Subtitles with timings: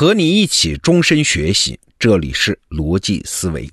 [0.00, 3.70] 和你一起终身学习，这里是逻辑思维。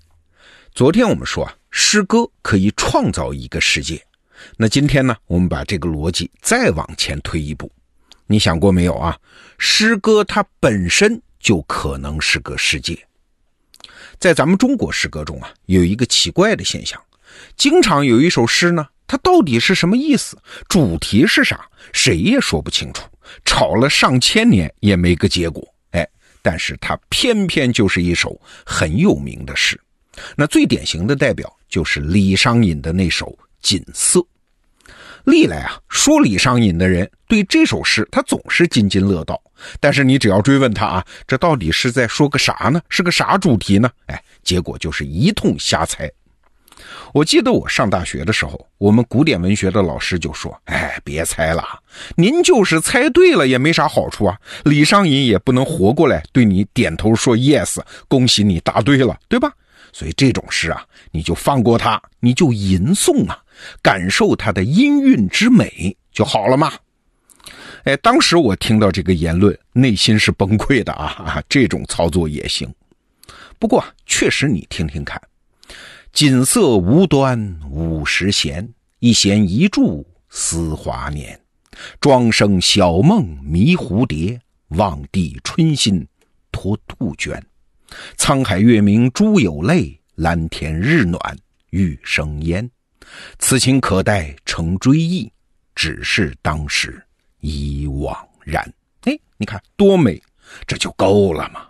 [0.76, 4.06] 昨天我们说啊，诗歌可以创造一个世界。
[4.58, 7.72] 那今天呢，我们把这个逻辑再往前推一步。
[8.26, 9.18] 你想过没有啊？
[9.58, 13.00] 诗歌它本身就可能是个世界。
[14.20, 17.02] 在咱们中国诗歌中啊，有一个奇怪的现象，
[17.56, 23.08] 经常有一首诗呢，它到底是什么意思，主题是啥，谁也说不清楚，
[23.46, 25.66] 吵了上千年也没个结果。
[26.50, 29.78] 但是它偏偏就是一首很有名的诗，
[30.38, 33.26] 那最典型的代表就是李商隐的那首
[33.62, 34.22] 《锦瑟》。
[35.26, 39.38] 历来啊，说李商隐的人对这首诗他总是津津乐道，
[39.82, 42.82] 但是你只要追问他啊，这到底是在说个啥呢？
[42.88, 43.92] 是个啥主题呢？
[44.06, 46.10] 哎，结果就是一通瞎猜。
[47.14, 51.64] 我记得我上大学的时候，我们古典文学的老师就说：“哎，别猜了，
[52.16, 54.38] 您就是猜对了也没啥好处啊。
[54.64, 59.52] 李商隐也不能活过来对你点头说 yes，恭喜你答对了，对吧？
[59.94, 63.40] 所以这种诗啊，你就放过他，你就吟诵啊，
[63.82, 66.74] 感受它的音韵之美就好了嘛。”
[67.86, 71.42] 哎，当时我听到这个言论，内心是崩溃的啊！
[71.48, 72.70] 这种操作也行，
[73.58, 75.22] 不过确实你听听看。
[76.14, 78.68] 锦瑟无端五十弦，
[79.00, 81.40] 一弦一柱思华年。
[82.00, 86.06] 庄生晓梦迷蝴蝶，望帝春心
[86.52, 87.40] 托杜鹃。
[88.18, 91.20] 沧海月明珠有泪，蓝天日暖
[91.70, 92.68] 玉生烟。
[93.38, 95.32] 此情可待成追忆，
[95.76, 97.00] 只是当时
[97.42, 98.64] 已惘然。
[99.02, 100.20] 哎，你看多美，
[100.66, 101.68] 这就够了嘛。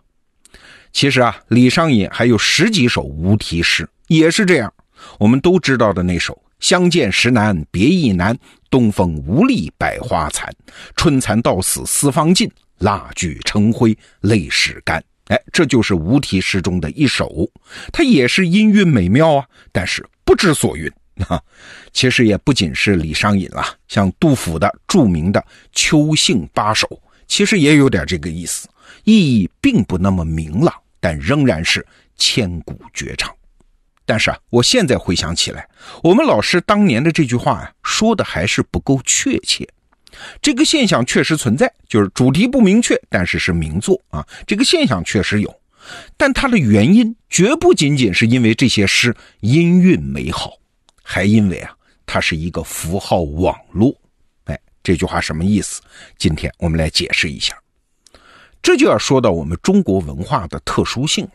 [0.93, 3.88] 其实啊，李商隐还有十几首无题诗。
[4.08, 4.73] 也是这样，
[5.19, 8.38] 我们都知道的那首“相见时难别亦难，
[8.69, 10.52] 东风无力百花残。
[10.95, 12.49] 春蚕到死丝方尽，
[12.80, 17.49] 蜡炬成灰泪始干。”哎，这就是无题诗中的一首，
[17.92, 20.89] 它也是音韵美妙啊，但是不知所云
[21.27, 21.42] 啊。
[21.92, 25.42] 其实也不仅是李商隐了，像杜甫的著名的
[25.73, 26.87] 《秋兴八首》，
[27.27, 28.70] 其实也有点这个意思，
[29.04, 33.30] 意义并不那么明朗，但仍然是千古绝唱。
[34.07, 35.67] 但是啊，我现在回想起来，
[36.01, 39.67] 我们老师当年的这句话啊，说的还是不够确切。
[40.41, 44.25] 这个现象确实存在，就是主题不明确，但是是名作啊。
[44.47, 45.53] 这个现象确实有，
[46.15, 50.53] 但它的原因绝不仅仅是因为这些诗音韵美好，
[51.03, 51.75] 还因为啊，
[52.05, 53.93] 它是一个符号网络。
[54.45, 55.81] 哎，这句话什么意思？
[56.17, 57.53] 今天我们来解释一下。
[58.63, 61.31] 这就要说到我们中国文化的特殊性了。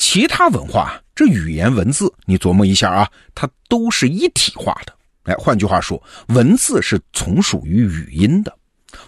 [0.00, 4.92] 其他文化，这语言文字，你琢磨一下啊，它都是一体化的。
[5.24, 8.52] 哎，换句话说，文字是从属于语音的。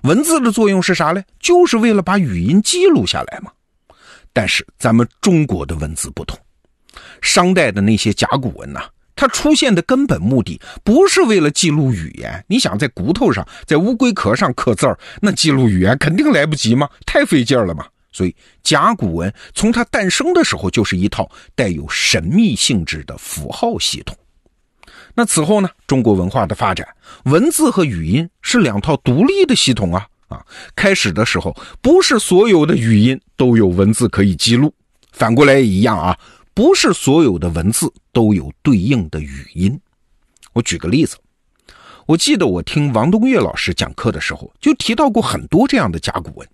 [0.02, 1.22] 文字的作用是啥呢？
[1.40, 3.50] 就是为了把语音记录下来嘛。
[4.34, 6.38] 但是咱们中国的文字不同，
[7.22, 8.82] 商代的那些甲骨文呐，
[9.16, 12.44] 它出现的根本目的不是为了记录语言。
[12.46, 16.86] 你想在骨头上，在乌龟壳上刻字儿，那记录语言肯定来不及嘛？
[17.06, 17.86] 太费劲了嘛。
[18.12, 24.16] 所以，甲骨文从它诞生的时候就是一套带有神秘性质的符号系统。
[25.14, 25.68] 那此后呢？
[25.86, 26.86] 中国文化的发展，
[27.24, 30.44] 文字和语音是两套独立的系统啊啊！
[30.74, 34.72] 开始的时候，不是所有的语音都有文字可以记录，
[35.12, 36.18] 反过来也一样啊，
[36.54, 39.78] 不是所有的文字都有对应的语音。
[40.54, 41.16] 我举个例子，
[42.06, 46.48] 我记得我听王东岳老师讲课的时候，就提到过很多这样的甲骨文。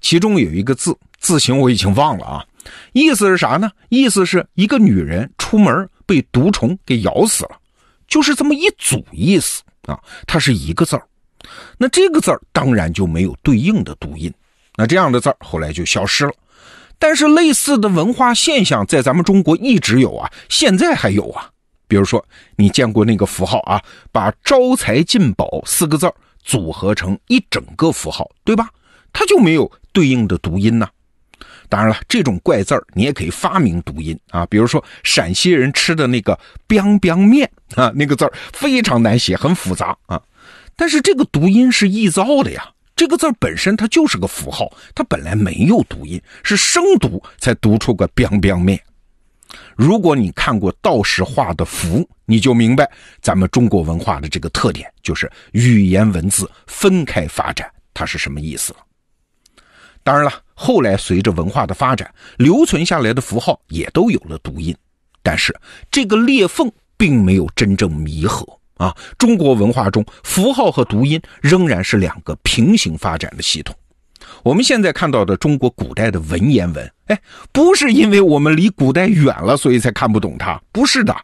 [0.00, 2.44] 其中有一个字字形我已经忘了啊，
[2.92, 3.70] 意思是啥呢？
[3.88, 7.56] 意思是一个女人出门被毒虫给咬死了，
[8.06, 9.98] 就是这么一组意思啊。
[10.26, 11.02] 它是一个字儿，
[11.76, 14.32] 那这个字儿当然就没有对应的读音，
[14.76, 16.32] 那这样的字儿后来就消失了。
[16.98, 21.48] 但是类似的文化现象在咱们中国一直有啊，现在还有啊。
[21.86, 22.22] 比如说
[22.56, 26.12] 你见过那个符号啊，把招财进宝四个字
[26.42, 28.68] 组合成一整个符号，对吧？
[29.18, 30.88] 它就没有对应的读音呢。
[31.68, 34.46] 当然了，这种怪字儿你也可以发明读音啊。
[34.46, 36.38] 比如说陕西人吃的那个
[36.68, 40.22] “biang biang” 面啊，那个字儿非常难写，很复杂啊。
[40.76, 42.70] 但是这个读音是臆造的呀。
[42.94, 48.80] 这个字本身它就是个符号，它本来没有读音，是生读才读出个 “biang biang” 面。
[49.74, 52.88] 如果你看过道士画的符，你就明白
[53.20, 58.78] 咱们中国文化的这个特点，就是语言文字分开发展，它是什么意思了。
[60.08, 64.74] 当然了，后来随着文化的发展，留存下来的符号也都有了读音，
[65.22, 65.54] 但是
[65.90, 68.42] 这个裂缝并没有真正弥合
[68.78, 68.96] 啊。
[69.18, 73.76] 中国文化中，符号和读音仍然是两个平行发展的系统。
[74.42, 77.20] 我们现在看到的中国古代的文言文，哎，
[77.52, 81.14] 不是因为我们离古代远了，所以才看不懂它，不是的。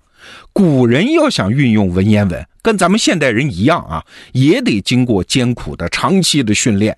[0.52, 6.94] 古人要想运用文言文，跟咱们现代人一样啊，也得经过艰苦的长期的训练。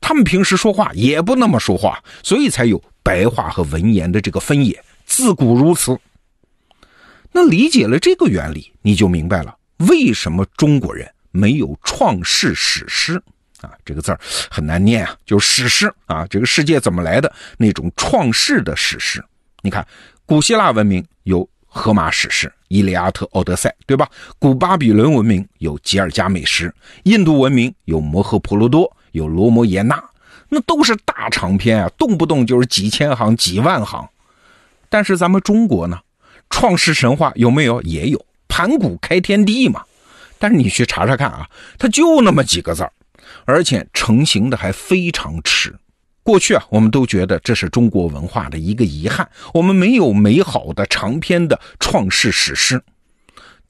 [0.00, 5.98] 他们平时说话也不那么说话，所以才有白话和文言的这个分野，自古如此。
[7.32, 13.22] 那理解了这个原理，你就明白了为什么中国人没有创世史诗
[13.60, 13.70] 啊？
[13.84, 14.18] 这个字儿
[14.50, 16.26] 很难念啊，就是史诗啊。
[16.28, 19.24] 这个世界怎么来的那种创世的史诗？
[19.62, 19.86] 你看，
[20.26, 24.08] 古希腊文明有荷马史诗《伊利亚特》《奥德赛》，对吧？
[24.38, 26.74] 古巴比伦文明有吉尔加美什，
[27.04, 30.02] 印度文明有摩诃婆罗多，有罗摩衍那，
[30.48, 34.08] 那都是大长篇啊，动不动就是几千行、几万行。
[34.88, 35.98] 但是咱们中国呢？
[36.48, 37.80] 创世神话有没有？
[37.82, 39.82] 也有，盘古开天地嘛。
[40.38, 41.48] 但是你去查查看啊，
[41.78, 42.92] 它就那么几个字儿，
[43.44, 45.72] 而且成型的还非常迟。
[46.22, 52.82] 过去啊，我们都觉得这是中国文化的一个遗憾，我们没有美好的长篇的创世史诗。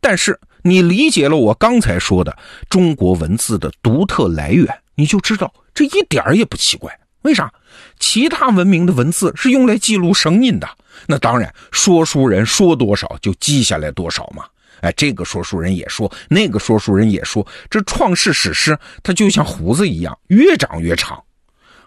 [0.01, 2.37] 但是你理解了我刚才说的
[2.71, 4.67] 中国文字的独特来源，
[5.01, 6.95] 你就知道这一点也不奇怪。
[7.23, 7.51] 为啥？
[7.99, 10.69] 其他文明的文字是用来记录声音的。
[11.07, 14.45] 那当然，说书人说多少就记下来多少嘛。
[14.83, 21.23] 哎，这个说书人也说，那个说书人也说，这创世史诗它就像胡子一样，越长越长。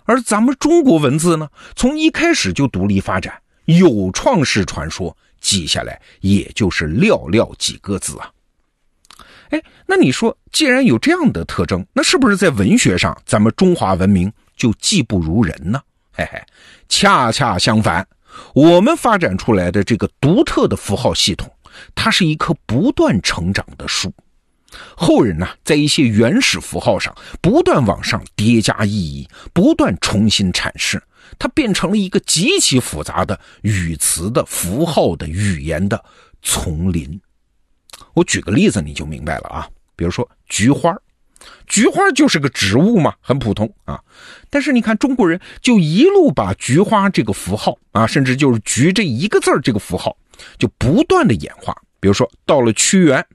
[0.06, 3.34] 而咱们中国文字呢，从一开始就独立发展，
[3.66, 8.30] 有创世传说，记下来也就是寥寥几个字啊。
[9.54, 15.80] 哎，那你说，既然有这样的特征，那是不是在文学上，咱们中华文明就技不如人呢？
[16.12, 16.42] 嘿嘿，
[16.90, 18.08] 恰恰相反。
[18.56, 21.48] 我们发展出来的这个独特的符号系统，
[21.94, 24.12] 它是一棵不断成长的树。
[24.98, 31.00] 后人呢，在一些原始符号上不断往上叠加意义，不断重新阐释，
[31.38, 36.04] 它变成了一个极其复杂的语词的符号的语言的
[36.42, 37.22] 丛林。
[38.14, 39.68] 我举个例子，你就明白了啊。
[39.96, 40.96] 比如说菊花。
[41.68, 44.02] 菊花就是个植物嘛，很普通啊。
[44.50, 50.16] 但是你看中国人就一路把菊花这个符号啊，甚至就是“菊”这一个字儿这个符号，
[50.58, 51.76] 就不断的演化。
[52.00, 53.26] 比如说到了屈原，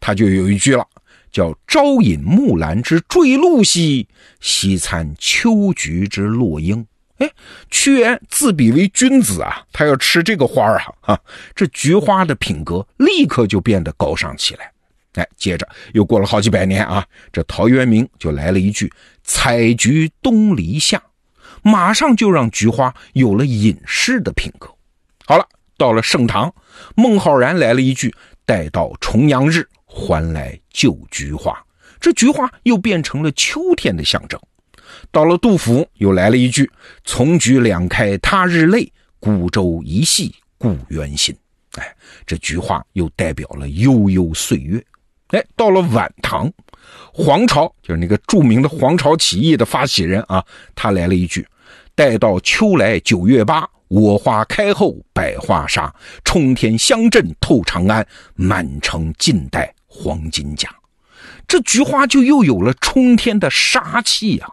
[0.00, 0.84] 他就有一句了，
[1.30, 4.08] 叫“朝饮木兰之坠露兮，
[4.40, 6.84] 夕餐秋菊之落英”。
[7.22, 7.30] 哎，
[7.70, 11.16] 屈原自比为君子啊，他要吃这个花儿啊，
[11.54, 14.72] 这菊花的品格立刻就变得高尚起来。
[15.12, 18.92] 哎，接着又过了好几百年啊，这陶渊明就来了一句
[19.22, 21.00] “采菊东篱下”，
[21.62, 24.68] 马上就让菊花有了隐士的品格。
[25.24, 25.46] 好了，
[25.76, 26.52] 到了盛唐，
[26.96, 28.12] 孟浩然来了一句
[28.44, 31.56] “待到重阳日，还来就菊花”，
[32.00, 34.40] 这菊花又变成了秋天的象征。
[35.10, 36.70] 到了杜甫，又来了一句
[37.04, 41.34] “从菊两开他日泪，孤舟一系故园心”。
[41.76, 41.96] 哎，
[42.26, 44.82] 这菊花又代表了悠悠岁月。
[45.28, 46.52] 哎，到了晚唐，
[47.12, 50.44] 黄巢就是那个著名的黄巢起义的发起人啊，
[50.74, 51.46] 他来了一句
[51.96, 55.94] ：“待到秋来九月八，我花开后百花杀，
[56.24, 60.68] 冲天香阵透长安，满城尽带黄金甲。”
[61.48, 64.46] 这菊花就又有了冲天的杀气呀。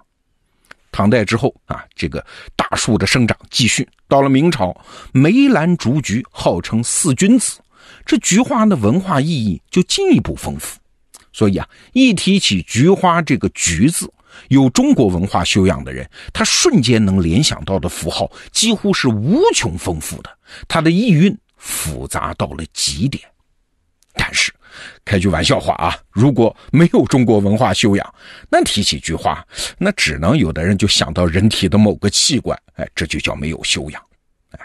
[0.99, 2.21] 唐代之后啊，这个
[2.57, 4.75] 大树的生长继续，到了明朝，
[5.13, 7.61] 梅兰竹菊号称四君子。
[8.06, 10.77] 这菊花的文化意义就进一步丰富，
[11.31, 14.11] 所以啊，一提起菊花这个“菊”字，
[14.49, 20.29] 有中国文化修养的人，他瞬间能联想到的符号几乎是无穷丰富的，
[20.68, 23.23] 它的意蕴复杂到了极点。
[24.21, 24.52] 但是，
[25.06, 28.14] 开句玩笑话啊，如果没有中国文化修养，
[28.52, 29.42] 那提起菊花，
[29.78, 34.02] 那只能有的人就想到人体的某个器官，哎，这就叫没有修养。
[34.52, 34.59] 哎，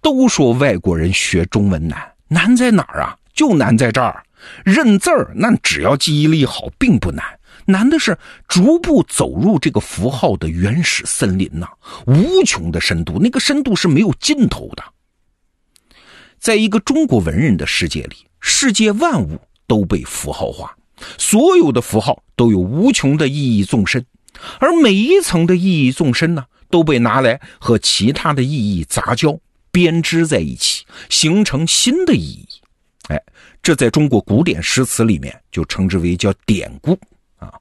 [0.00, 2.00] 都说外国人学中文难。
[2.28, 3.16] 难在哪儿啊？
[3.34, 4.22] 就难在这儿，
[4.64, 7.24] 认字儿那只要记忆力好，并不难。
[7.66, 8.16] 难的是
[8.46, 11.66] 逐步走入这个符号的原始森林呐，
[12.06, 14.84] 无穷的深度，那个深度是没有尽头的。
[16.38, 20.76] 在一个中国文人的世界里，世界万物都被符号化，
[21.18, 24.04] 所有的符号都有无穷的意义纵深，
[24.58, 29.38] 而每一层的意义纵深呢，都被拿来和其他的意义杂交。
[29.70, 32.48] 编织在一起，形成新的意义。
[33.08, 33.22] 哎，
[33.62, 36.98] 这在中国古典诗词里面就称之为叫典故
[37.36, 37.52] 啊。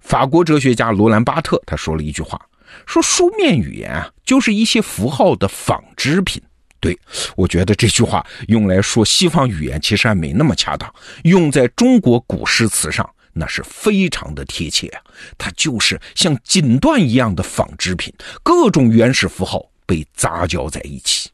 [0.00, 2.40] 法国哲学家罗兰巴特他说了一句话，
[2.86, 6.40] 说书面语言啊就是一些符号的纺织品。
[6.80, 6.98] 对
[7.36, 10.92] 我觉得这句话用来说西方语言其实还没那么恰当，
[11.24, 15.00] 用在中国古诗词上那是非常的贴切啊，
[15.36, 21.30] 它就是像锦缎一样的纺织品，各种原始符号被杂交在一起。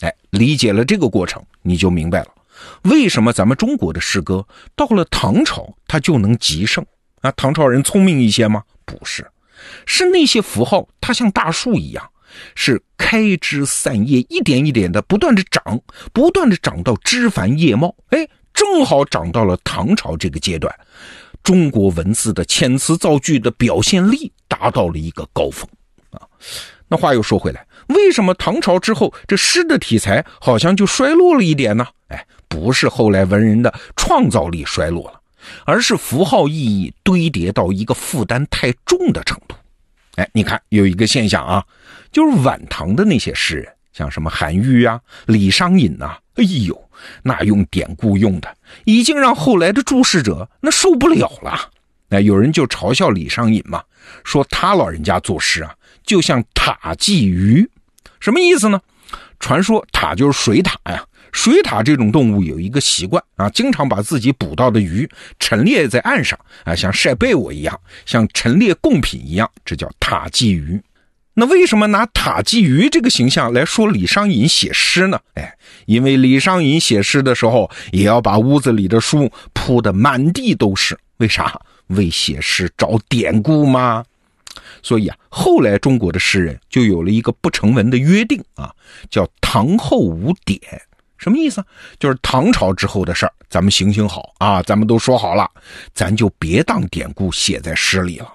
[0.00, 2.28] 哎，理解了这个过程，你就明白了，
[2.82, 6.84] 为什么咱们中国的诗歌到了唐朝它就能极盛
[7.20, 7.30] 啊？
[7.32, 8.62] 唐朝人聪明一些吗？
[8.84, 9.30] 不是，
[9.86, 12.10] 是那些符号它像大树一样，
[12.54, 15.80] 是开枝散叶，一点一点的不断的长，
[16.12, 17.94] 不断的长到枝繁叶茂。
[18.10, 20.74] 哎，正好长到了唐朝这个阶段，
[21.42, 25.68] 中国文字的遣词造句的表现力达到了一个高峰
[26.10, 26.20] 啊。
[26.88, 27.66] 那话又说回来。
[27.88, 31.86] 为什么唐朝之后这诗的题材好像就衰落了一点呢？
[32.08, 35.20] 哎，不是后来文人的创造力衰落了，
[35.64, 39.56] 而是符号意义堆叠到一个负担太重的程度。
[40.16, 41.64] 哎，你看有一个现象啊，
[42.12, 46.90] 就是晚唐的那些诗人，像什么韩愈啊、李商隐呐，哎呦，
[47.22, 51.70] 那用典故用的已经让后来的注释者那受不了了。
[52.08, 53.82] 那有人就嘲笑李商隐嘛，
[54.24, 55.72] 说他老人家作诗啊，
[56.04, 57.68] 就像塔鲫鱼。
[58.18, 58.80] 什么意思呢？
[59.38, 70.82] 传说塔就是水獭呀，水獭这种动物有一个习惯啊，经常把自己捕到的鱼陈列在岸上啊，像晒被窝一样，像陈列贡品一样，这叫塔鲫鱼。
[71.34, 75.18] 那为什么拿塔鲫鱼这个形象来说李商隐写诗呢？
[75.34, 75.56] 哎，
[75.86, 81.58] 因为李商隐写诗的时候也要把屋子里的书铺得满地都是，为啥？
[81.86, 84.04] 为写诗找典故吗？
[84.82, 88.72] 所以啊，后来中国的诗人就有了一个不成文的约定啊，
[89.10, 90.60] 叫“唐后无典”。
[91.18, 91.62] 什么意思？
[91.98, 95.48] 就是唐朝之后的事儿，咱们行行好啊，咱们都说好了，
[95.94, 98.32] 咱就别当典故写在诗里了，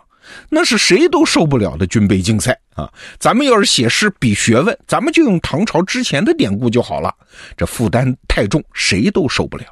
[0.49, 2.91] 那是谁都受不了的军备竞赛啊。
[3.19, 7.11] 咱们要是写诗比学问，咱们就用唐朝之前的典故就好了，
[7.57, 9.65] 这负担太重，谁都受不了。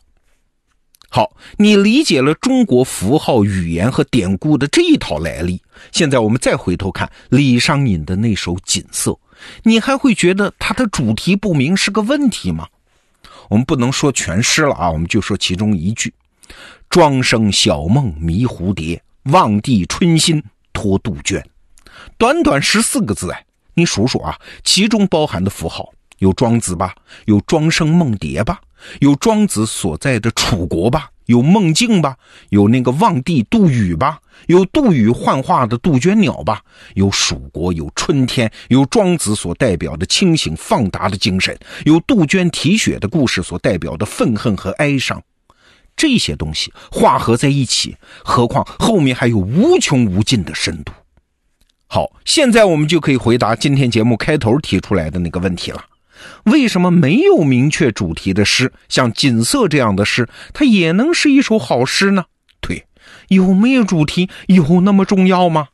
[1.09, 5.61] 好，你理解了中国符号语言和典故的这一套来历。
[5.91, 9.11] 现在我们再回头看李商隐的那首《锦瑟》，
[9.61, 12.67] 你还会觉得他的主题不明是个问题吗？
[13.49, 16.11] 我们不能说全诗了啊，我们就说其中一句
[16.89, 21.39] ：“庄生晓梦迷蝴蝶，望帝春心托杜鹃。”
[22.17, 26.95] 短短十四个字哎，你数数啊，其中包含的符号有庄子吧，
[27.25, 28.59] 有庄生梦蝶吧。
[28.99, 32.17] 有庄子所在的楚国吧，有梦境吧，
[32.49, 36.61] 有那个望帝杜宇吧，有杜宇幻化的杜鹃鸟吧，
[36.95, 45.23] 有蜀国，有春天，有庄子所代表的清醒放达的精神，有杜鹃啼血的故事所代表的愤恨和哀伤，
[45.95, 50.91] 这些东西化合在一起，何况后面还有无穷无尽的深度。
[51.93, 55.85] 好，现在我们就可以回答今天节目开头提出来的那个问题了。
[56.45, 62.25] 为什么没有明确主题的诗，像《锦瑟》这样的诗，它也能是一首好诗呢？
[62.61, 62.87] 对，
[63.27, 65.67] 有没有主题有那么重要吗？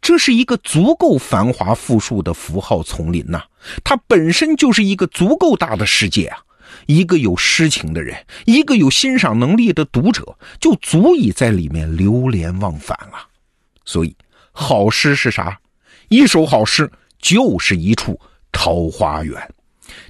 [0.00, 3.42] 这是一个足够繁华富庶的符号丛林呐，
[3.84, 6.38] 它本身就是一个足够大的世界啊。
[6.86, 8.16] 一个有诗情的人，
[8.46, 13.18] 一个有欣赏能力的读者，就足以在里面流连忘返了。
[13.84, 14.16] 所以，
[14.52, 15.58] 好诗是啥？
[16.08, 18.20] 一首好诗就是一处
[18.52, 19.54] 桃花源。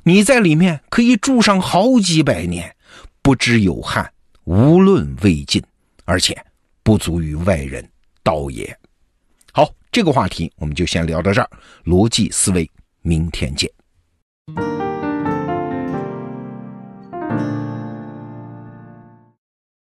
[0.03, 2.75] 你在里面可以住上好几百年，
[3.23, 4.13] 不知有汉，
[4.45, 5.63] 无论魏晋，
[6.05, 6.37] 而且
[6.83, 7.89] 不足于外人
[8.23, 8.77] 道也。
[9.53, 11.51] 好，这个话题我们就先聊到这儿。
[11.85, 12.69] 逻辑思维，
[13.03, 13.71] 明天见。